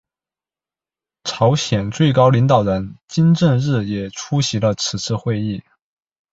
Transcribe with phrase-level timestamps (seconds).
[1.23, 5.61] 朝鲜最高领导人金正日也出席了此次会议。